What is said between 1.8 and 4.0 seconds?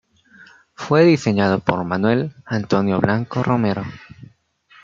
Manuel Antonio Blanco Romero.